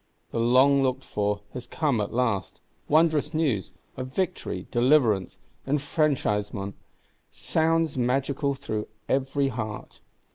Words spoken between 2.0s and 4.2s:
at last; wondrous news, of